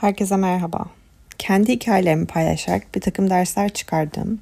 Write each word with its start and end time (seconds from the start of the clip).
Herkese 0.00 0.36
merhaba. 0.36 0.86
Kendi 1.38 1.72
hikayelerimi 1.72 2.26
paylaşarak 2.26 2.94
bir 2.94 3.00
takım 3.00 3.30
dersler 3.30 3.68
çıkardım. 3.68 4.40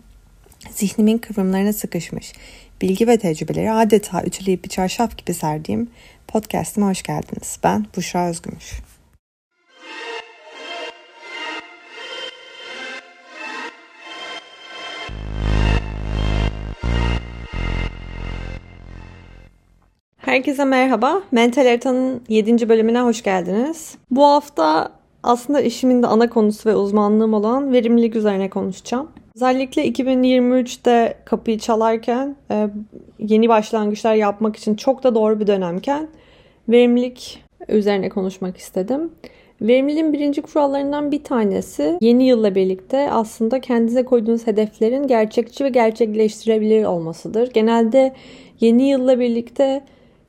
Zihnimin 0.71 1.19
kıvrımlarına 1.19 1.73
sıkışmış 1.73 2.33
bilgi 2.83 3.09
ve 3.09 3.19
tecrübeleri 3.19 3.73
adeta 3.73 4.23
ütüleyip 4.25 4.65
bir 4.65 4.69
çarşaf 4.69 5.19
gibi 5.19 5.35
serdiğim 5.35 5.91
podcast'ime 6.29 6.87
hoş 6.87 7.03
geldiniz. 7.03 7.59
Ben 7.65 7.87
Buşra 7.97 8.29
Özgümüş. 8.29 8.73
Herkese 20.17 20.65
merhaba. 20.65 21.23
Mental 21.33 21.67
Harita'nın 21.67 22.23
7. 22.29 22.69
bölümüne 22.69 23.01
hoş 23.01 23.23
geldiniz. 23.23 23.95
Bu 24.11 24.25
hafta 24.25 25.04
aslında 25.25 25.61
işimin 25.61 26.03
de 26.03 26.07
ana 26.07 26.31
konusu 26.31 26.69
ve 26.69 26.77
uzmanlığım 26.77 27.35
olan 27.35 27.73
verimlilik 27.73 28.17
üzerine 28.17 28.51
konuşacağım. 28.51 29.09
Özellikle 29.37 29.89
2023'te 29.89 31.15
kapıyı 31.25 31.59
çalarken 31.59 32.37
e, 32.51 32.69
yeni 33.19 33.49
başlangıçlar 33.49 34.15
yapmak 34.15 34.57
için 34.57 34.75
çok 34.75 35.03
da 35.03 35.15
doğru 35.15 35.41
bir 35.41 35.47
dönemken 35.47 36.09
verimlilik 36.69 37.45
üzerine 37.69 38.09
konuşmak 38.09 38.57
istedim. 38.57 39.13
Verimliliğin 39.63 40.13
birinci 40.13 40.43
kurallarından 40.43 41.13
bir 41.13 41.25
tanesi 41.25 41.99
yeni 42.01 42.27
yılla 42.27 42.55
birlikte 42.55 43.11
aslında 43.11 43.61
kendinize 43.61 44.05
koyduğunuz 44.05 44.47
hedeflerin 44.47 45.07
gerçekçi 45.07 45.65
ve 45.65 45.69
gerçekleştirebilir 45.69 46.85
olmasıdır. 46.85 47.51
Genelde 47.53 48.13
yeni 48.61 48.89
yılla 48.89 49.19
birlikte 49.19 49.85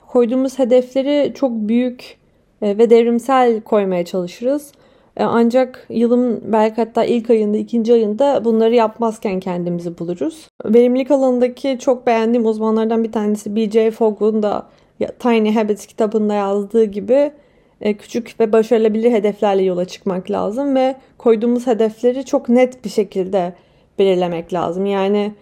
koyduğumuz 0.08 0.60
hedefleri 0.60 1.34
çok 1.34 1.52
büyük 1.52 2.18
e, 2.62 2.78
ve 2.78 2.90
devrimsel 2.90 3.62
koymaya 3.62 4.06
çalışırız. 4.06 4.72
E, 5.18 5.24
ancak 5.24 5.86
yılın 5.90 6.42
belki 6.46 6.76
hatta 6.76 7.04
ilk 7.04 7.30
ayında, 7.30 7.58
ikinci 7.58 7.94
ayında 7.94 8.46
bunları 8.46 8.76
yapmazken 8.76 9.40
kendimizi 9.40 9.98
buluruz. 9.98 10.48
Verimlilik 10.66 11.12
alanındaki 11.12 11.78
çok 11.80 12.08
beğendiğim 12.08 12.46
uzmanlardan 12.46 13.04
bir 13.04 13.12
tanesi 13.12 13.56
B.J. 13.56 13.92
Fogg'un 13.92 14.44
da 14.44 14.68
Tiny 15.20 15.54
Habits 15.54 15.86
kitabında 15.86 16.34
yazdığı 16.34 16.84
gibi 16.84 17.32
e, 17.82 17.94
küçük 17.98 18.40
ve 18.40 18.52
başarılabilir 18.52 19.12
hedeflerle 19.12 19.64
yola 19.64 19.86
çıkmak 19.86 20.32
lazım 20.32 20.76
ve 20.76 20.96
koyduğumuz 21.18 21.68
hedefleri 21.68 22.26
çok 22.26 22.50
net 22.50 22.86
bir 22.86 22.90
şekilde 22.90 23.54
belirlemek 24.00 24.54
lazım. 24.54 24.86
Yani 24.86 25.34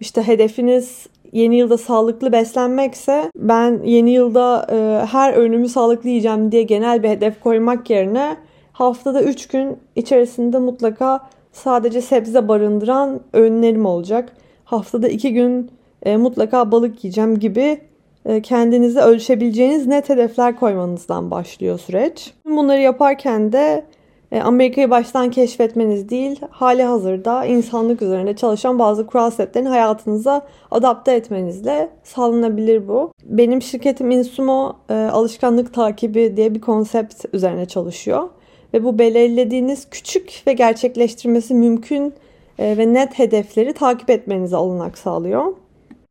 işte 0.00 0.22
hedefiniz 0.22 1.06
yeni 1.32 1.56
yılda 1.56 1.78
sağlıklı 1.78 2.32
beslenmekse 2.32 3.30
ben 3.36 3.80
yeni 3.84 4.10
yılda 4.10 4.66
e, 4.70 5.06
her 5.06 5.34
öğünümü 5.34 5.68
sağlıklı 5.68 6.08
yiyeceğim 6.08 6.52
diye 6.52 6.62
genel 6.62 7.02
bir 7.02 7.08
hedef 7.08 7.40
koymak 7.40 7.90
yerine 7.90 8.36
haftada 8.72 9.22
3 9.22 9.48
gün 9.48 9.78
içerisinde 9.96 10.58
mutlaka 10.58 11.28
sadece 11.52 12.00
sebze 12.00 12.48
barındıran 12.48 13.20
öğünlerim 13.32 13.86
olacak. 13.86 14.32
Haftada 14.64 15.08
2 15.08 15.32
gün 15.32 15.70
e, 16.02 16.16
mutlaka 16.16 16.72
balık 16.72 17.04
yiyeceğim 17.04 17.38
gibi 17.38 17.80
e, 18.24 18.42
kendinize 18.42 19.00
ölçebileceğiniz 19.00 19.86
net 19.86 20.08
hedefler 20.08 20.56
koymanızdan 20.56 21.30
başlıyor 21.30 21.78
süreç. 21.78 22.34
Bunları 22.44 22.80
yaparken 22.80 23.52
de 23.52 23.84
e, 24.32 24.40
Amerika'yı 24.40 24.90
baştan 24.90 25.30
keşfetmeniz 25.30 26.08
değil, 26.08 26.40
hali 26.50 26.82
hazırda 26.82 27.44
insanlık 27.44 28.02
üzerinde 28.02 28.36
çalışan 28.36 28.78
bazı 28.78 29.06
kural 29.06 29.30
setlerini 29.30 29.68
hayatınıza 29.68 30.46
adapte 30.70 31.12
etmenizle 31.12 31.88
sağlanabilir 32.02 32.88
bu. 32.88 33.12
Benim 33.24 33.62
şirketim 33.62 34.10
Insumo 34.10 34.76
e, 34.90 34.94
alışkanlık 34.94 35.74
takibi 35.74 36.36
diye 36.36 36.54
bir 36.54 36.60
konsept 36.60 37.24
üzerine 37.32 37.66
çalışıyor. 37.66 38.28
Ve 38.74 38.84
bu 38.84 38.98
belirlediğiniz 38.98 39.90
küçük 39.90 40.42
ve 40.46 40.52
gerçekleştirmesi 40.52 41.54
mümkün 41.54 42.14
e, 42.58 42.76
ve 42.78 42.92
net 42.92 43.18
hedefleri 43.18 43.72
takip 43.72 44.10
etmenize 44.10 44.56
olanak 44.56 44.98
sağlıyor. 44.98 45.44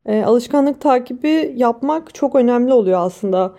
Alışkanlık 0.08 0.80
takibi 0.80 1.54
yapmak 1.56 2.14
çok 2.14 2.34
önemli 2.34 2.72
oluyor 2.72 3.00
aslında 3.00 3.52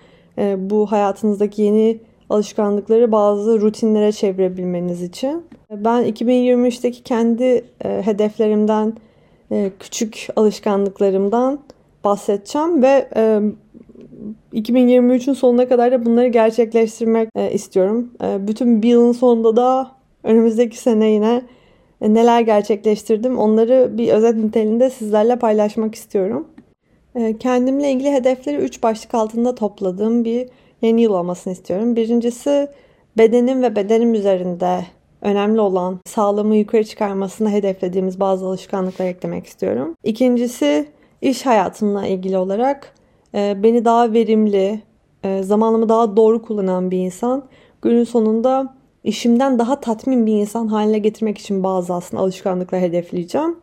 bu 0.58 0.92
hayatınızdaki 0.92 1.62
yeni 1.62 2.00
alışkanlıkları 2.30 3.12
bazı 3.12 3.62
rutinlere 3.62 4.12
çevirebilmeniz 4.12 5.02
için. 5.02 5.46
Ben 5.72 6.04
2023'teki 6.12 7.04
kendi 7.04 7.66
e, 7.86 8.02
hedeflerimden, 8.06 8.94
e, 9.52 9.72
küçük 9.80 10.28
alışkanlıklarımdan 10.36 11.60
bahsedeceğim 12.04 12.84
ve 12.84 13.10
e, 13.16 13.42
2023'ün 14.54 15.34
sonuna 15.34 15.68
kadar 15.68 15.92
da 15.92 16.06
bunları 16.06 16.28
gerçekleştirmek 16.28 17.30
e, 17.36 17.52
istiyorum. 17.52 18.12
E, 18.24 18.48
bütün 18.48 18.82
bir 18.82 18.90
yılın 18.90 19.12
sonunda 19.12 19.56
da 19.56 19.92
önümüzdeki 20.24 20.78
sene 20.78 21.08
yine 21.08 21.42
e, 22.02 22.14
neler 22.14 22.42
gerçekleştirdim 22.42 23.38
onları 23.38 23.98
bir 23.98 24.14
özet 24.14 24.36
niteliğinde 24.36 24.90
sizlerle 24.90 25.36
paylaşmak 25.36 25.96
istiyorum. 25.96 26.48
Kendimle 27.40 27.92
ilgili 27.92 28.12
hedefleri 28.12 28.58
3 28.58 28.84
başlık 28.84 29.14
altında 29.14 29.56
topladığım 29.56 30.26
bir 30.26 30.50
yeni 30.82 31.02
yıl 31.02 31.14
olmasını 31.14 31.54
istiyorum. 31.54 31.96
Birincisi 31.96 32.68
bedenim 33.18 33.64
ve 33.64 33.76
bedenim 33.76 34.14
üzerinde 34.14 34.86
önemli 35.22 35.62
olan 35.62 36.00
sağlığımı 36.06 36.56
yukarı 36.56 36.84
çıkarmasını 36.84 37.52
hedeflediğimiz 37.52 38.20
bazı 38.20 38.46
alışkanlıklar 38.46 39.06
eklemek 39.06 39.46
istiyorum. 39.46 39.96
İkincisi 40.04 40.86
iş 41.22 41.46
hayatımla 41.46 42.08
ilgili 42.08 42.38
olarak 42.38 42.94
beni 43.34 43.86
daha 43.86 44.14
verimli, 44.14 44.82
e, 45.24 45.44
zamanımı 45.44 45.90
daha 45.90 46.18
doğru 46.18 46.42
kullanan 46.42 46.92
bir 46.92 46.98
insan. 46.98 47.44
Günün 47.82 48.04
sonunda 48.04 48.76
işimden 49.04 49.60
daha 49.60 49.80
tatmin 49.80 50.26
bir 50.26 50.34
insan 50.34 50.68
haline 50.68 51.00
getirmek 51.00 51.38
için 51.38 51.64
bazı 51.64 51.94
aslında 51.94 52.24
alışkanlıklar 52.24 52.82
hedefleyeceğim. 52.82 53.56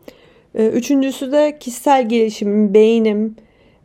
E, 0.54 0.68
üçüncüsü 0.68 1.32
de 1.32 1.56
kişisel 1.60 2.08
gelişimim, 2.08 2.74
beynim, 2.74 3.36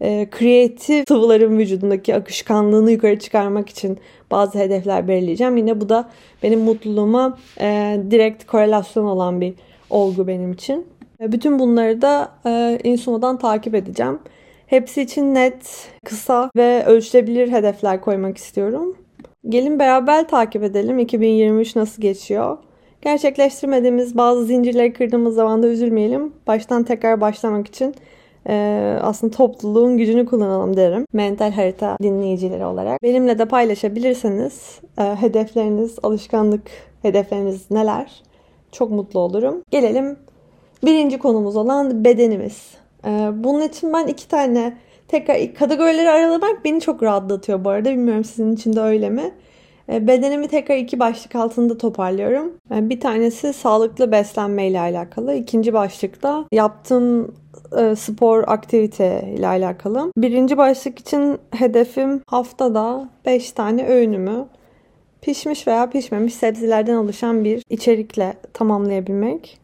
e, 0.02 0.28
kreatif 0.32 1.08
sıvıların 1.08 1.58
vücudundaki 1.58 2.16
akışkanlığını 2.16 2.92
yukarı 2.92 3.20
çıkarmak 3.20 3.70
için 3.70 3.98
bazı 4.32 4.60
hedefler 4.60 5.08
belirleyeceğim. 5.08 5.58
Yine 5.58 5.82
bu 5.82 5.90
da 5.90 6.10
benim 6.44 6.60
mutluluğuma 6.60 7.38
e, 7.62 8.00
direkt 8.12 8.46
korelasyon 8.46 9.06
olan 9.06 9.42
bir 9.42 9.54
olgu 9.90 10.28
benim 10.28 10.52
için. 10.52 10.86
E, 11.22 11.32
bütün 11.32 11.60
bunları 11.60 12.02
da 12.02 12.32
Insumo'dan 12.84 13.38
takip 13.38 13.76
edeceğim. 13.76 14.20
Hepsi 14.68 15.02
için 15.02 15.36
net, 15.36 15.90
kısa 16.06 16.50
ve 16.56 16.86
ölçülebilir 16.86 17.52
hedefler 17.52 18.02
koymak 18.02 18.38
istiyorum. 18.38 18.98
Gelin 19.50 19.80
beraber 19.80 20.28
takip 20.28 20.64
edelim 20.64 21.00
2023 21.00 21.76
nasıl 21.76 22.02
geçiyor. 22.02 22.58
Gerçekleştirmediğimiz 23.02 24.18
bazı 24.18 24.46
zincirleri 24.46 24.94
kırdığımız 24.94 25.36
zaman 25.36 25.64
da 25.64 25.68
üzülmeyelim. 25.68 26.34
Baştan 26.48 26.84
tekrar 26.84 27.22
başlamak 27.22 27.68
için 27.68 27.96
e, 28.50 28.98
aslında 29.02 29.38
topluluğun 29.38 29.98
gücünü 29.98 30.26
kullanalım 30.26 30.78
derim. 30.78 31.06
Mental 31.14 31.52
harita 31.52 31.98
dinleyicileri 32.04 32.66
olarak. 32.66 33.04
Benimle 33.04 33.40
de 33.40 33.46
paylaşabilirseniz 33.46 34.80
e, 34.98 35.04
hedefleriniz, 35.04 35.96
alışkanlık 36.04 36.62
hedefleriniz 37.02 37.72
neler? 37.72 38.24
Çok 38.72 38.92
mutlu 38.92 39.20
olurum. 39.20 39.64
Gelelim 39.72 40.18
birinci 40.86 41.20
konumuz 41.20 41.56
olan 41.56 42.06
bedenimiz. 42.06 42.85
E, 43.06 43.10
bunun 43.34 43.62
için 43.62 43.94
ben 43.94 44.08
iki 44.08 44.28
tane 44.28 44.78
tekrar 45.08 45.54
kategorileri 45.54 46.10
aralamak 46.10 46.66
beni 46.66 46.82
çok 46.82 47.04
rahatlatıyor 47.04 47.66
bu 47.66 47.70
arada. 47.70 47.90
Bilmiyorum 47.90 48.24
sizin 48.24 48.56
için 48.56 48.76
de 48.76 48.82
öyle 48.82 49.10
mi? 49.10 49.32
E, 49.90 50.08
bedenimi 50.08 50.48
tekrar 50.48 50.78
iki 50.78 51.00
başlık 51.00 51.36
altında 51.36 51.78
toparlıyorum. 51.78 52.54
E, 52.76 52.90
bir 52.90 53.00
tanesi 53.00 53.54
sağlıklı 53.54 54.12
beslenme 54.12 54.68
ile 54.68 54.80
alakalı. 54.80 55.34
İkinci 55.34 55.74
başlıkta 55.74 56.46
yaptığım 56.52 57.36
e, 57.78 57.96
spor 57.96 58.44
aktivite 58.48 59.34
ile 59.38 59.48
alakalı. 59.48 60.12
Birinci 60.18 60.58
başlık 60.58 61.00
için 61.00 61.38
hedefim 61.52 62.22
haftada 62.28 63.10
5 63.26 63.52
tane 63.52 63.88
öğünümü 63.88 64.46
pişmiş 65.22 65.68
veya 65.68 65.90
pişmemiş 65.90 66.34
sebzelerden 66.34 66.96
oluşan 66.96 67.44
bir 67.44 67.64
içerikle 67.70 68.34
tamamlayabilmek. 68.54 69.60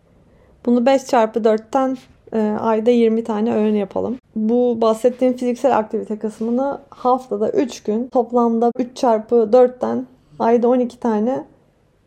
Bunu 0.65 0.85
5 0.85 1.05
çarpı 1.05 1.39
4'ten 1.39 1.89
e, 1.91 1.97
ayda 2.39 2.91
20 2.91 3.23
tane 3.23 3.55
öğün 3.55 3.75
yapalım. 3.75 4.17
Bu 4.35 4.77
bahsettiğim 4.81 5.37
fiziksel 5.37 5.77
aktivite 5.77 6.19
kısmını 6.19 6.79
haftada 6.89 7.49
3 7.49 7.83
gün 7.83 8.07
toplamda 8.07 8.71
3 8.77 8.97
çarpı 8.97 9.35
4'ten 9.35 10.05
ayda 10.39 10.67
12 10.67 10.99
tane 10.99 11.45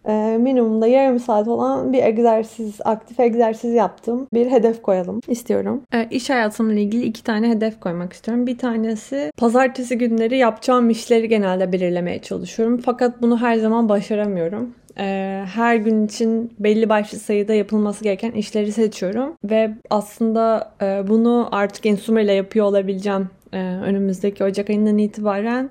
e, 0.09 0.37
minimumda 0.41 0.87
yarım 0.87 1.21
saat 1.21 1.49
olan 1.49 1.93
bir 1.93 2.03
egzersiz, 2.03 2.75
aktif 2.85 3.21
egzersiz 3.21 3.75
yaptım. 3.75 4.26
Bir 4.35 4.50
hedef 4.50 4.82
koyalım 4.82 5.21
istiyorum. 5.29 5.82
E, 5.93 6.09
iş 6.11 6.31
hayatımla 6.31 6.75
ilgili 6.75 7.05
iki 7.05 7.25
tane 7.25 7.50
hedef 7.50 7.81
koymak 7.81 8.12
istiyorum. 8.12 8.47
Bir 8.47 8.59
tanesi 8.59 9.31
pazartesi 9.37 9.99
günleri 9.99 10.38
yapacağım 10.38 10.91
işleri 10.91 11.29
genelde 11.29 11.73
belirlemeye 11.73 12.23
çalışıyorum. 12.23 12.81
Fakat 12.85 13.23
bunu 13.23 13.41
her 13.41 13.56
zaman 13.56 13.88
başaramıyorum 13.88 14.75
e, 14.99 15.44
her 15.55 15.76
gün 15.76 16.06
için 16.06 16.52
belli 16.58 16.88
başlı 16.88 17.19
sayıda 17.19 17.55
yapılması 17.55 18.05
gereken 18.05 18.32
işleri 18.32 18.73
seçiyorum 18.73 19.37
ve 19.44 19.70
aslında 19.91 20.73
e, 20.82 21.08
bunu 21.08 21.49
artık 21.52 21.87
Insumer 21.87 22.23
ile 22.23 22.32
yapıyor 22.32 22.67
olabileceğim 22.67 23.31
e, 23.52 23.58
önümüzdeki 23.58 24.44
Ocak 24.44 24.70
ayından 24.70 24.99
itibaren 24.99 25.70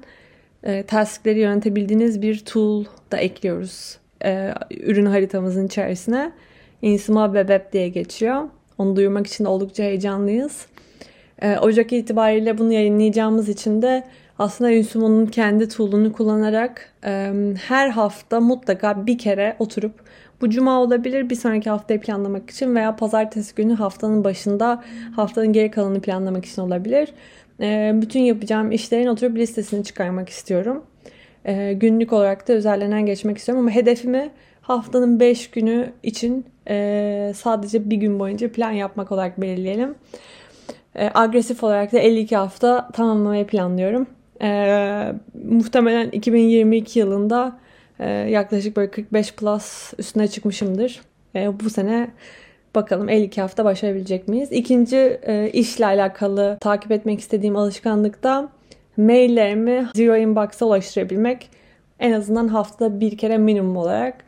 e, 0.63 0.83
taskleri 0.83 1.39
yönetebildiğiniz 1.39 2.21
bir 2.21 2.39
tool 2.39 2.85
da 3.11 3.17
ekliyoruz 3.17 3.97
e, 4.25 4.53
ürün 4.71 5.05
haritamızın 5.05 5.67
içerisine. 5.67 6.31
Insima 6.81 7.33
Bebep 7.33 7.73
diye 7.73 7.89
geçiyor. 7.89 8.43
Onu 8.77 8.95
duyurmak 8.95 9.27
için 9.27 9.43
de 9.43 9.47
oldukça 9.47 9.83
heyecanlıyız. 9.83 10.65
E, 11.41 11.57
Ocak 11.57 11.93
itibariyle 11.93 12.57
bunu 12.57 12.73
yayınlayacağımız 12.73 13.49
için 13.49 13.81
de 13.81 14.03
aslında 14.39 14.71
Insumo'nun 14.71 15.25
kendi 15.25 15.69
tool'unu 15.69 16.13
kullanarak 16.13 16.93
e, 17.05 17.33
her 17.67 17.89
hafta 17.89 18.39
mutlaka 18.39 19.05
bir 19.07 19.17
kere 19.17 19.55
oturup 19.59 19.93
bu 20.41 20.49
cuma 20.49 20.81
olabilir 20.81 21.29
bir 21.29 21.35
sonraki 21.35 21.69
haftayı 21.69 22.01
planlamak 22.01 22.49
için 22.49 22.75
veya 22.75 22.95
pazartesi 22.95 23.55
günü 23.55 23.73
haftanın 23.73 24.23
başında 24.23 24.83
haftanın 25.15 25.53
geri 25.53 25.71
kalanını 25.71 26.01
planlamak 26.01 26.45
için 26.45 26.61
olabilir. 26.61 27.09
E, 27.61 27.91
bütün 27.95 28.19
yapacağım 28.19 28.71
işlerin 28.71 29.07
oturup 29.07 29.37
listesini 29.37 29.83
çıkarmak 29.83 30.29
istiyorum. 30.29 30.83
E, 31.45 31.73
günlük 31.73 32.13
olarak 32.13 32.47
da 32.47 32.53
üzerlerinden 32.53 33.05
geçmek 33.05 33.37
istiyorum 33.37 33.63
ama 33.63 33.75
hedefimi 33.75 34.29
haftanın 34.61 35.19
5 35.19 35.49
günü 35.49 35.91
için 36.03 36.45
e, 36.69 37.31
sadece 37.35 37.89
bir 37.89 37.97
gün 37.97 38.19
boyunca 38.19 38.51
plan 38.51 38.71
yapmak 38.71 39.11
olarak 39.11 39.41
belirleyelim. 39.41 39.95
E, 40.95 41.09
agresif 41.13 41.63
olarak 41.63 41.91
da 41.91 41.99
52 41.99 42.35
hafta 42.35 42.89
tamamlamayı 42.93 43.47
planlıyorum. 43.47 44.07
E, 44.41 45.13
muhtemelen 45.43 46.09
2022 46.09 46.99
yılında 46.99 47.59
e, 47.99 48.09
yaklaşık 48.09 48.77
böyle 48.77 48.91
45 48.91 49.33
plus 49.33 49.93
üstüne 49.97 50.27
çıkmışımdır. 50.27 51.01
E, 51.35 51.59
bu 51.59 51.69
sene 51.69 52.11
bakalım 52.75 53.09
52 53.09 53.41
hafta 53.41 53.65
başarabilecek 53.65 54.27
miyiz? 54.27 54.51
İkinci 54.51 54.97
e, 55.23 55.49
işle 55.53 55.85
alakalı 55.85 56.57
takip 56.61 56.91
etmek 56.91 57.19
istediğim 57.19 57.55
alışkanlık 57.55 58.23
da 58.23 58.49
maillerimi 58.97 59.87
Zero 59.95 60.15
Inbox'a 60.15 60.65
ulaştırabilmek. 60.65 61.49
En 61.99 62.11
azından 62.11 62.47
haftada 62.47 62.99
bir 62.99 63.17
kere 63.17 63.37
minimum 63.37 63.77
olarak. 63.77 64.23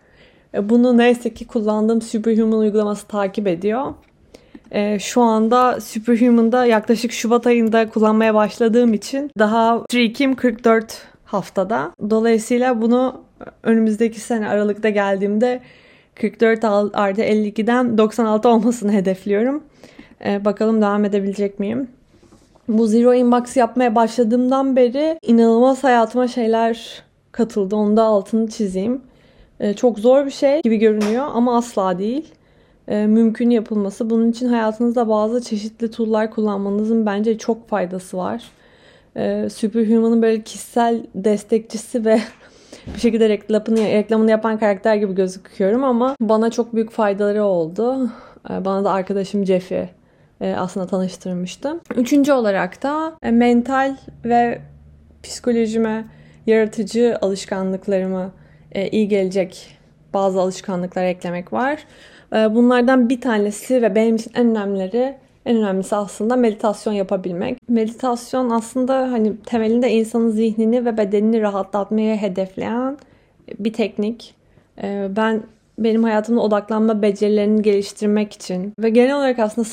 E, 0.53 0.69
bunu 0.69 0.97
neyse 0.97 1.33
ki 1.33 1.47
kullandığım 1.47 2.01
Superhuman 2.01 2.59
uygulaması 2.59 3.07
takip 3.07 3.47
ediyor. 3.47 3.93
E, 4.75 4.99
şu 4.99 5.21
anda 5.21 5.81
Superhuman'da 5.81 6.65
yaklaşık 6.65 7.11
Şubat 7.11 7.47
ayında 7.47 7.89
kullanmaya 7.89 8.33
başladığım 8.33 8.93
için 8.93 9.31
daha 9.39 9.79
streak'im 9.79 10.35
44 10.35 11.01
haftada. 11.25 11.91
Dolayısıyla 12.09 12.81
bunu 12.81 13.21
önümüzdeki 13.63 14.19
sene 14.19 14.49
Aralık'ta 14.49 14.89
geldiğimde 14.89 15.61
44 16.15 16.63
artı 16.93 17.21
52'den 17.21 17.97
96 17.97 18.49
olmasını 18.49 18.91
hedefliyorum. 18.91 19.63
Ee, 20.25 20.45
bakalım 20.45 20.81
devam 20.81 21.05
edebilecek 21.05 21.59
miyim? 21.59 21.87
Bu 22.67 22.87
Zero 22.87 23.13
Inbox 23.13 23.57
yapmaya 23.57 23.95
başladığımdan 23.95 24.75
beri 24.75 25.19
inanılmaz 25.21 25.83
hayatıma 25.83 26.27
şeyler 26.27 27.03
katıldı. 27.31 27.75
Onu 27.75 27.97
da 27.97 28.03
altını 28.03 28.49
çizeyim. 28.49 29.01
Ee, 29.59 29.73
çok 29.73 29.99
zor 29.99 30.25
bir 30.25 30.31
şey 30.31 30.61
gibi 30.61 30.77
görünüyor 30.77 31.25
ama 31.33 31.57
asla 31.57 31.99
değil. 31.99 32.33
Ee, 32.87 33.07
mümkün 33.07 33.49
yapılması. 33.49 34.09
Bunun 34.09 34.31
için 34.31 34.47
hayatınızda 34.47 35.09
bazı 35.09 35.41
çeşitli 35.41 35.91
tool'lar 35.91 36.31
kullanmanızın 36.31 37.05
bence 37.05 37.37
çok 37.37 37.69
faydası 37.69 38.17
var. 38.17 38.43
Ee, 39.17 39.47
Superhuman'ın 39.49 40.21
böyle 40.21 40.41
kişisel 40.41 41.05
destekçisi 41.15 42.05
ve 42.05 42.19
bir 42.95 42.99
şekilde 42.99 43.29
reklamını, 43.29 43.79
reklamını 43.79 44.31
yapan 44.31 44.59
karakter 44.59 44.95
gibi 44.95 45.15
gözüküyorum 45.15 45.83
ama 45.83 46.15
bana 46.21 46.49
çok 46.51 46.73
büyük 46.73 46.91
faydaları 46.91 47.43
oldu. 47.43 48.09
Ee, 48.49 48.65
bana 48.65 48.83
da 48.83 48.91
arkadaşım 48.91 49.45
Jeffy 49.45 49.85
e, 50.41 50.55
aslında 50.57 50.87
tanıştırmıştı. 50.87 51.79
Üçüncü 51.95 52.31
olarak 52.31 52.83
da 52.83 53.13
e, 53.23 53.31
mental 53.31 53.95
ve 54.25 54.61
psikolojime, 55.23 56.05
yaratıcı 56.47 57.17
alışkanlıklarımı 57.21 58.31
e, 58.71 58.87
iyi 58.87 59.07
gelecek 59.07 59.77
bazı 60.15 60.41
alışkanlıklar 60.41 61.03
eklemek 61.03 61.53
var. 61.53 61.79
Bunlardan 62.31 63.09
bir 63.09 63.21
tanesi 63.21 63.81
ve 63.81 63.95
benim 63.95 64.15
için 64.15 64.31
en 64.35 64.47
önemlileri 64.47 65.15
en 65.45 65.57
önemlisi 65.57 65.95
aslında 65.95 66.35
meditasyon 66.35 66.93
yapabilmek. 66.93 67.69
Meditasyon 67.69 68.49
aslında 68.49 69.11
hani 69.11 69.37
temelinde 69.37 69.91
insanın 69.91 70.29
zihnini 70.29 70.85
ve 70.85 70.97
bedenini 70.97 71.41
rahatlatmaya 71.41 72.15
hedefleyen 72.15 72.97
bir 73.59 73.73
teknik. 73.73 74.35
Ee, 74.83 75.07
ben 75.15 75.43
benim 75.79 76.03
hayatımda 76.03 76.41
odaklanma 76.41 77.01
becerilerini 77.01 77.61
geliştirmek 77.61 78.33
için 78.33 78.73
ve 78.79 78.89
genel 78.89 79.15
olarak 79.15 79.39
aslında 79.39 79.67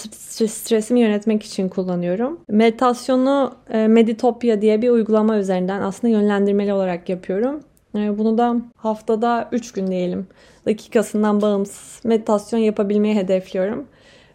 stresimi 0.49 1.00
yönetmek 1.00 1.43
için 1.43 1.69
kullanıyorum. 1.69 2.41
Meditasyonu 2.49 3.55
e, 3.71 3.89
Meditopia 3.89 4.62
diye 4.62 4.83
bir 4.83 4.91
uygulama 4.91 5.39
üzerinden 5.39 5.81
aslında 5.81 6.12
yönlendirmeli 6.12 6.73
olarak 6.73 7.09
yapıyorum. 7.09 7.61
E, 7.94 8.19
bunu 8.19 8.39
da 8.39 8.56
haftada 8.77 9.49
3 9.53 9.73
gün 9.73 9.87
diyelim 9.87 10.27
dakikasından 10.67 11.43
bağımsız 11.43 12.05
meditasyon 12.05 12.61
yapabilmeyi 12.61 13.15
hedefliyorum. 13.15 13.87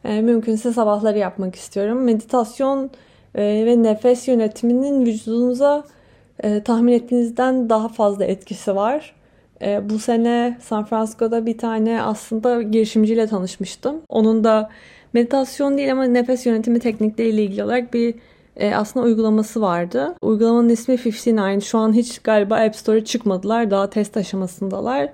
E, 0.05 0.21
mümkünse 0.21 0.73
sabahları 0.73 1.17
yapmak 1.17 1.55
istiyorum. 1.55 2.03
Meditasyon 2.03 2.91
e, 3.35 3.65
ve 3.65 3.83
nefes 3.83 4.27
yönetiminin 4.27 5.05
vücudunuza 5.05 5.83
e, 6.43 6.63
tahmin 6.63 6.93
ettiğinizden 6.93 7.69
daha 7.69 7.87
fazla 7.87 8.25
etkisi 8.25 8.75
var. 8.75 9.15
E, 9.61 9.89
bu 9.89 9.99
sene 9.99 10.57
San 10.61 10.85
Francisco'da 10.85 11.45
bir 11.45 11.57
tane 11.57 12.01
aslında 12.01 12.61
girişimciyle 12.61 13.27
tanışmıştım. 13.27 14.01
Onun 14.09 14.43
da 14.43 14.69
meditasyon 15.13 15.77
değil 15.77 15.91
ama 15.91 16.03
nefes 16.03 16.45
yönetimi 16.45 16.79
teknikleriyle 16.79 17.43
ilgili 17.43 17.63
olarak 17.63 17.93
bir 17.93 18.15
e, 18.57 18.75
aslında 18.75 19.05
uygulaması 19.05 19.61
vardı. 19.61 20.15
Uygulamanın 20.21 20.69
ismi 20.69 20.93
59. 20.93 21.63
Şu 21.63 21.77
an 21.77 21.93
hiç 21.93 22.19
galiba 22.19 22.55
App 22.55 22.75
Store'a 22.75 23.05
çıkmadılar. 23.05 23.71
Daha 23.71 23.89
test 23.89 24.17
aşamasındalar. 24.17 25.09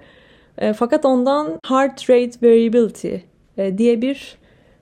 E, 0.58 0.74
fakat 0.74 1.06
ondan 1.06 1.60
Heart 1.68 2.10
Rate 2.10 2.48
Variability 2.48 3.16
e, 3.58 3.78
diye 3.78 4.02
bir 4.02 4.38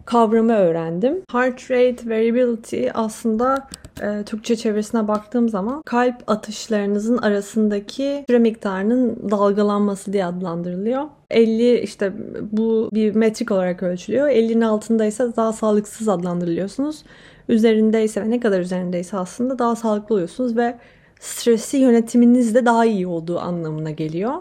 kavramı 0.06 0.54
öğrendim. 0.54 1.22
Heart 1.32 1.72
rate 1.72 2.10
variability 2.10 2.88
aslında 2.94 3.68
e, 4.02 4.24
Türkçe 4.24 4.56
çevirisine 4.56 5.08
baktığım 5.08 5.50
zaman 5.50 5.82
kalp 5.82 6.16
atışlarınızın 6.28 7.18
arasındaki 7.18 8.26
süre 8.30 8.40
miktarının 8.40 9.32
dalgalanması 9.32 10.14
diye 10.14 10.26
adlandırılıyor. 10.26 11.04
50 11.30 11.80
işte 11.80 12.14
bu 12.52 12.90
bir 12.94 13.16
metrik 13.16 13.52
olarak 13.52 13.84
ölçülüyor. 13.84 14.28
50'nin 14.28 14.62
altındaysa 14.62 15.36
daha 15.36 15.54
sağlıksız 15.54 16.10
adlandırılıyorsunuz. 16.10 17.04
Üzerindeyse 17.52 18.22
ve 18.22 18.30
ne 18.30 18.40
kadar 18.40 18.60
üzerindeyse 18.60 19.18
aslında 19.18 19.60
daha 19.60 19.76
sağlıklı 19.76 20.16
oluyorsunuz 20.16 20.58
ve 20.58 20.78
stresi 21.20 21.78
yönetiminiz 21.78 22.56
de 22.56 22.66
daha 22.66 22.86
iyi 22.86 23.08
olduğu 23.08 23.40
anlamına 23.40 23.92
geliyor. 23.92 24.34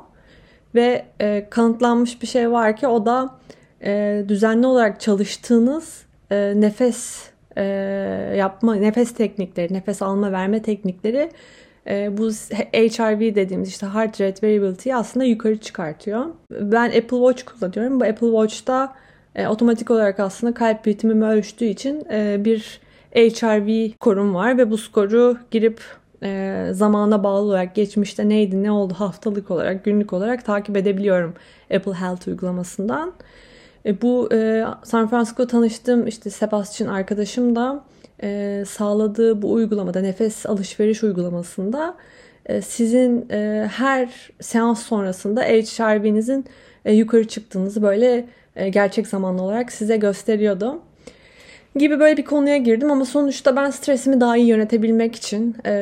Ve 0.75 1.05
e, 1.21 1.47
kanıtlanmış 1.51 2.23
bir 2.23 2.27
şey 2.27 2.51
var 2.51 2.77
ki 2.77 2.87
o 2.87 3.07
da 3.07 3.39
e, 3.83 4.25
düzenli 4.29 4.67
olarak 4.67 5.01
çalıştığınız 5.01 6.03
e, 6.31 6.53
nefes 6.57 7.31
e, 7.57 7.65
yapma, 8.37 8.75
nefes 8.75 9.15
teknikleri, 9.15 9.75
nefes 9.75 10.03
alma 10.03 10.33
verme 10.33 10.63
teknikleri 10.63 11.31
e, 11.87 12.19
bu 12.19 12.31
HRV 12.31 13.35
dediğimiz 13.35 13.69
işte 13.69 13.87
heart 13.87 14.21
rate 14.21 14.47
variability'yi 14.47 14.97
aslında 14.97 15.25
yukarı 15.27 15.57
çıkartıyor. 15.57 16.27
Ben 16.51 16.87
Apple 16.87 17.33
Watch 17.33 17.43
kullanıyorum. 17.45 18.01
Bu 18.01 18.05
Apple 18.05 18.27
Watch'ta 18.27 18.95
e, 19.35 19.47
otomatik 19.47 19.91
olarak 19.91 20.21
aslında 20.21 20.55
kalp 20.55 20.87
ritmimi 20.87 21.25
ölçtüğü 21.25 21.65
için 21.65 22.05
e, 22.11 22.45
bir 22.45 22.81
HRV 23.15 23.91
skorum 23.95 24.35
var 24.35 24.59
ve 24.59 24.71
bu 24.71 24.79
skoru 24.79 25.37
girip 25.51 25.81
e, 26.23 26.67
zamana 26.73 27.25
bağlı 27.25 27.47
olarak 27.47 27.75
geçmişte 27.75 28.29
neydi 28.29 28.63
ne 28.63 28.71
oldu 28.71 28.95
haftalık 28.95 29.51
olarak 29.51 29.85
günlük 29.85 30.13
olarak 30.13 30.45
takip 30.45 30.77
edebiliyorum 30.77 31.35
Apple 31.75 31.93
Health 31.93 32.29
uygulamasından. 32.29 33.13
E, 33.87 34.03
bu 34.03 34.29
e, 34.33 34.65
San 34.85 35.09
Francisco 35.09 35.47
tanıştığım 35.47 36.07
işte 36.07 36.31
Sebastian 36.31 36.89
arkadaşım 36.89 37.57
da 37.57 37.85
e, 38.23 38.65
sağladığı 38.69 39.43
bu 39.43 39.53
uygulamada 39.53 40.01
nefes 40.01 40.47
alışveriş 40.47 41.05
uygulamasında 41.05 41.97
e, 42.47 42.63
sizin 42.63 43.27
e, 43.31 43.69
her 43.73 44.31
seans 44.41 44.83
sonrasında 44.83 45.43
HRV'nizin 45.43 46.45
e, 46.85 46.93
yukarı 46.93 47.29
çıktığınızı 47.29 47.83
böyle 47.83 48.29
e, 48.57 48.69
gerçek 48.69 49.07
zamanlı 49.07 49.43
olarak 49.43 49.73
size 49.73 49.97
gösteriyordu. 49.97 50.81
Gibi 51.77 52.01
böyle 52.01 52.17
bir 52.17 52.25
konuya 52.25 52.57
girdim 52.57 52.91
ama 52.91 53.05
sonuçta 53.05 53.57
ben 53.57 53.71
stresimi 53.71 54.21
daha 54.21 54.37
iyi 54.37 54.47
yönetebilmek 54.47 55.17
için 55.17 55.57
e, 55.65 55.73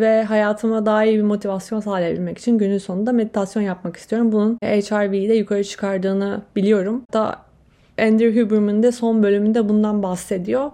ve 0.00 0.24
hayatıma 0.24 0.86
daha 0.86 1.04
iyi 1.04 1.16
bir 1.16 1.22
motivasyon 1.22 1.80
sağlayabilmek 1.80 2.38
için 2.38 2.58
günün 2.58 2.78
sonunda 2.78 3.12
meditasyon 3.12 3.62
yapmak 3.62 3.96
istiyorum. 3.96 4.32
Bunun 4.32 4.58
HRV'yi 4.62 5.28
de 5.28 5.34
yukarı 5.34 5.64
çıkardığını 5.64 6.42
biliyorum. 6.56 7.02
Da 7.12 7.36
Andrew 7.98 8.42
Huberman 8.42 8.82
de 8.82 8.92
son 8.92 9.22
bölümünde 9.22 9.68
bundan 9.68 10.02
bahsediyor. 10.02 10.70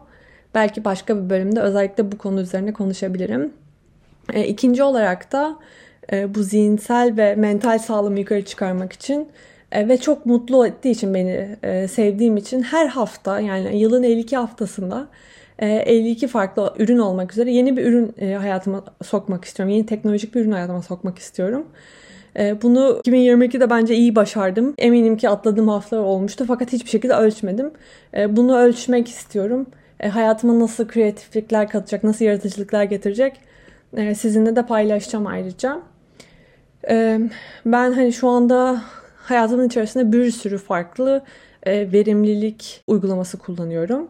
Belki 0.54 0.84
başka 0.84 1.16
bir 1.16 1.30
bölümde 1.30 1.60
özellikle 1.60 2.12
bu 2.12 2.18
konu 2.18 2.40
üzerine 2.40 2.72
konuşabilirim. 2.72 3.52
E, 4.32 4.46
ikinci 4.46 4.82
olarak 4.82 5.32
da 5.32 5.56
e, 6.12 6.34
bu 6.34 6.42
zihinsel 6.42 7.16
ve 7.16 7.34
mental 7.34 7.78
sağlığımı 7.78 8.18
yukarı 8.18 8.44
çıkarmak 8.44 8.92
için 8.92 9.28
e, 9.72 9.88
ve 9.88 9.96
çok 9.96 10.26
mutlu 10.26 10.66
ettiği 10.66 10.90
için 10.90 11.14
beni 11.14 11.56
e, 11.62 11.88
sevdiğim 11.88 12.36
için 12.36 12.62
her 12.62 12.86
hafta 12.86 13.40
yani 13.40 13.78
yılın 13.78 14.02
52 14.02 14.36
haftasında 14.36 15.08
e, 15.58 15.66
52 15.66 16.28
farklı 16.28 16.74
ürün 16.78 16.98
olmak 16.98 17.32
üzere 17.32 17.52
yeni 17.52 17.76
bir 17.76 17.84
ürün 17.86 18.14
e, 18.18 18.34
hayatıma 18.34 18.84
sokmak 19.02 19.44
istiyorum. 19.44 19.74
Yeni 19.74 19.86
teknolojik 19.86 20.34
bir 20.34 20.40
ürün 20.40 20.52
hayatıma 20.52 20.82
sokmak 20.82 21.18
istiyorum. 21.18 21.66
E, 22.38 22.62
bunu 22.62 23.00
2022'de 23.04 23.70
bence 23.70 23.94
iyi 23.94 24.16
başardım. 24.16 24.74
Eminim 24.78 25.16
ki 25.16 25.28
atladığım 25.28 25.68
haftalar 25.68 26.02
olmuştu 26.02 26.44
fakat 26.48 26.72
hiçbir 26.72 26.90
şekilde 26.90 27.14
ölçmedim. 27.14 27.70
E, 28.16 28.36
bunu 28.36 28.58
ölçmek 28.58 29.08
istiyorum. 29.08 29.66
E, 30.00 30.08
hayatıma 30.08 30.60
nasıl 30.60 30.88
kreatiflikler 30.88 31.68
katacak, 31.68 32.04
nasıl 32.04 32.24
yaratıcılıklar 32.24 32.84
getirecek 32.84 33.40
e, 33.96 34.14
sizinle 34.14 34.56
de 34.56 34.66
paylaşacağım 34.66 35.26
ayrıca. 35.26 35.80
E, 36.88 37.20
ben 37.66 37.92
hani 37.92 38.12
şu 38.12 38.28
anda 38.28 38.82
hayatımın 39.22 39.66
içerisinde 39.66 40.12
bir 40.12 40.30
sürü 40.30 40.58
farklı 40.58 41.22
e, 41.62 41.92
verimlilik 41.92 42.84
uygulaması 42.86 43.38
kullanıyorum. 43.38 44.08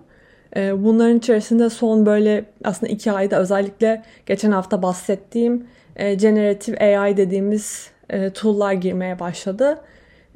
E, 0.56 0.84
bunların 0.84 1.18
içerisinde 1.18 1.70
son 1.70 2.06
böyle 2.06 2.44
aslında 2.64 2.92
iki 2.92 3.12
ayda 3.12 3.40
özellikle 3.40 4.02
geçen 4.26 4.50
hafta 4.50 4.82
bahsettiğim 4.82 5.66
e, 5.96 6.14
Generative 6.14 6.98
AI 6.98 7.16
dediğimiz 7.16 7.90
e, 8.10 8.30
tool'lar 8.30 8.72
girmeye 8.72 9.18
başladı. 9.18 9.78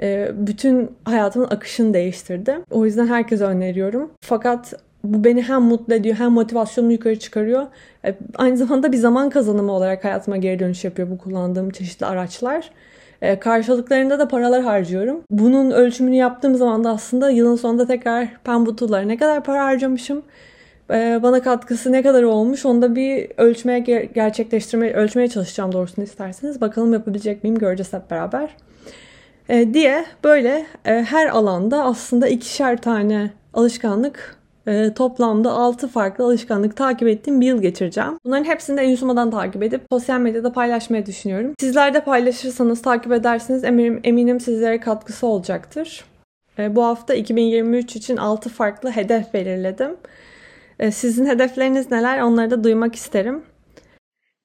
E, 0.03 0.31
bütün 0.35 0.91
hayatımın 1.05 1.47
akışını 1.51 1.95
değiştirdi. 1.95 2.59
O 2.71 2.85
yüzden 2.85 3.07
herkese 3.07 3.45
öneriyorum. 3.45 4.11
Fakat 4.21 4.75
bu 5.05 5.25
beni 5.25 5.43
hem 5.43 5.63
mutlu 5.63 5.95
ediyor 5.95 6.17
hem 6.17 6.33
motivasyonumu 6.33 6.93
yukarı 6.93 7.19
çıkarıyor. 7.19 7.67
E, 8.05 8.15
aynı 8.35 8.57
zamanda 8.57 8.93
bir 8.93 8.97
zaman 8.97 9.31
kazanımı 9.31 9.73
olarak 9.73 10.05
hayatıma 10.05 10.37
geri 10.37 10.59
dönüş 10.59 10.85
yapıyor 10.85 11.11
bu 11.11 11.19
kullandığım 11.19 11.71
çeşitli 11.71 12.07
araçlar. 12.07 12.71
E, 13.23 13.39
karşılıklarında 13.39 14.19
da 14.19 14.29
paralar 14.29 14.63
harcıyorum. 14.63 15.23
Bunun 15.31 15.71
ölçümünü 15.71 16.17
yaptığım 16.17 16.55
zaman 16.55 16.85
da 16.85 16.91
aslında 16.91 17.31
yılın 17.31 17.57
sonunda 17.57 17.87
tekrar 17.87 18.29
ben 18.47 18.67
bu 18.67 18.77
tool'lara 18.77 19.03
ne 19.03 19.17
kadar 19.17 19.45
para 19.45 19.65
harcamışım, 19.65 20.23
e, 20.91 21.21
bana 21.23 21.43
katkısı 21.43 21.93
ne 21.93 22.03
kadar 22.03 22.23
olmuş 22.23 22.67
onu 22.67 22.83
da 22.83 22.97
bir 22.97 23.31
ölçmeye 23.37 23.79
gerçekleştirmeye, 24.15 24.95
ölçmeye 24.95 25.29
çalışacağım 25.29 25.73
doğrusunu 25.73 26.05
isterseniz. 26.05 26.61
Bakalım 26.61 26.93
yapabilecek 26.93 27.45
miyim 27.45 27.59
göreceğiz 27.59 27.93
hep 27.93 28.11
beraber. 28.11 28.57
E, 29.49 29.75
diye 29.75 30.05
böyle 30.25 30.67
e, 30.85 30.93
her 30.93 31.27
alanda 31.27 31.85
aslında 31.85 32.29
ikişer 32.29 32.83
tane 32.83 33.31
alışkanlık 33.55 34.37
e, 34.67 34.95
toplamda 34.95 35.53
6 35.53 35.89
farklı 35.89 36.25
alışkanlık 36.25 36.77
takip 36.77 37.09
ettiğim 37.09 37.41
bir 37.41 37.47
yıl 37.47 37.63
geçireceğim. 37.63 38.19
Bunların 38.25 38.45
hepsini 38.45 38.77
de 38.77 38.83
Ensumadan 38.83 39.31
takip 39.31 39.63
edip 39.63 39.83
sosyal 39.91 40.21
medyada 40.21 40.53
paylaşmayı 40.53 41.07
düşünüyorum. 41.07 41.55
Sizler 41.61 41.95
de 41.95 42.05
paylaşırsanız, 42.05 42.83
takip 42.83 43.13
edersiniz 43.13 43.65
eminim, 43.65 44.01
eminim 44.05 44.41
sizlere 44.41 44.81
katkısı 44.81 45.27
olacaktır. 45.27 46.05
E, 46.59 46.77
bu 46.77 46.85
hafta 46.85 47.15
2023 47.15 47.97
için 47.97 48.17
6 48.17 48.49
farklı 48.49 48.91
hedef 48.91 49.35
belirledim. 49.35 49.97
E, 50.79 50.91
sizin 50.91 51.27
hedefleriniz 51.27 51.91
neler? 51.91 52.21
Onları 52.21 52.51
da 52.51 52.65
duymak 52.65 52.95
isterim. 52.95 53.43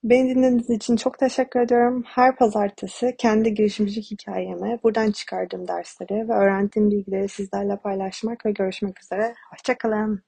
Beni 0.03 0.35
dinlediğiniz 0.35 0.69
için 0.69 0.95
çok 0.95 1.19
teşekkür 1.19 1.59
ediyorum. 1.59 2.03
Her 2.07 2.35
pazartesi 2.35 3.15
kendi 3.17 3.53
girişimcilik 3.53 4.11
hikayemi, 4.11 4.79
buradan 4.83 5.11
çıkardığım 5.11 5.67
dersleri 5.67 6.29
ve 6.29 6.33
öğrendiğim 6.33 6.91
bilgileri 6.91 7.29
sizlerle 7.29 7.77
paylaşmak 7.77 8.45
ve 8.45 8.51
görüşmek 8.51 9.03
üzere. 9.03 9.33
Hoşçakalın. 9.51 10.23